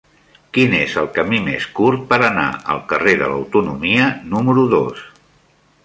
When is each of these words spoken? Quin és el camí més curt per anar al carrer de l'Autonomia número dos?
Quin 0.57 0.71
és 0.77 0.95
el 1.01 1.09
camí 1.17 1.41
més 1.49 1.67
curt 1.81 2.07
per 2.13 2.19
anar 2.29 2.47
al 2.77 2.81
carrer 2.95 3.13
de 3.21 3.29
l'Autonomia 3.35 4.09
número 4.35 4.69
dos? 4.77 5.07